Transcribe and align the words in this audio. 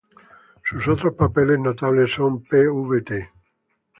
Sus 0.65 0.87
otros 0.87 1.13
papeles 1.13 1.59
notables 1.59 2.11
son 2.11 2.41
Pvt. 2.41 3.29